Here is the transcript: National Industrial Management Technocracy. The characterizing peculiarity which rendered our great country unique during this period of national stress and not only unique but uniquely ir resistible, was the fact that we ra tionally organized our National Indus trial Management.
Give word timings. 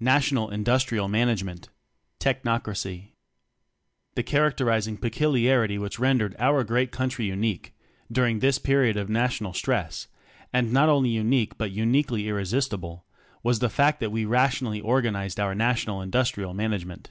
National 0.00 0.48
Industrial 0.48 1.08
Management 1.08 1.68
Technocracy. 2.18 3.12
The 4.14 4.22
characterizing 4.22 4.96
peculiarity 4.96 5.76
which 5.76 5.98
rendered 5.98 6.34
our 6.38 6.64
great 6.64 6.90
country 6.90 7.26
unique 7.26 7.74
during 8.10 8.38
this 8.38 8.58
period 8.58 8.96
of 8.96 9.10
national 9.10 9.52
stress 9.52 10.08
and 10.54 10.72
not 10.72 10.88
only 10.88 11.10
unique 11.10 11.58
but 11.58 11.70
uniquely 11.70 12.28
ir 12.28 12.36
resistible, 12.36 13.02
was 13.42 13.58
the 13.58 13.68
fact 13.68 14.00
that 14.00 14.08
we 14.10 14.24
ra 14.24 14.46
tionally 14.46 14.82
organized 14.82 15.38
our 15.38 15.54
National 15.54 16.00
Indus 16.00 16.30
trial 16.30 16.54
Management. 16.54 17.10